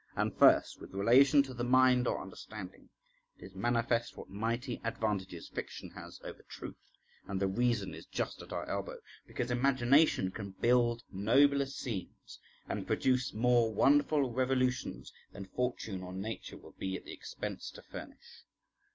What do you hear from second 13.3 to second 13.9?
more